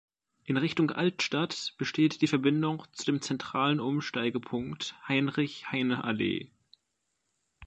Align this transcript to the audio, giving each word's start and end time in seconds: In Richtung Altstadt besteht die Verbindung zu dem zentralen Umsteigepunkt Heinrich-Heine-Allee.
In 0.45 0.57
Richtung 0.57 0.89
Altstadt 0.89 1.75
besteht 1.77 2.23
die 2.23 2.27
Verbindung 2.27 2.87
zu 2.91 3.05
dem 3.05 3.21
zentralen 3.21 3.79
Umsteigepunkt 3.79 4.95
Heinrich-Heine-Allee. 5.07 6.49